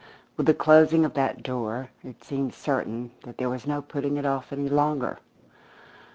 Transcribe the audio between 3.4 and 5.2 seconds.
was no putting it off any longer.